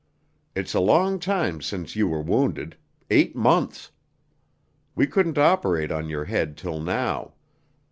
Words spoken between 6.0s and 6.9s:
your head till